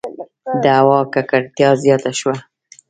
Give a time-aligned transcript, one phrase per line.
[0.63, 2.35] •د هوا ککړتیا زیاته شوه.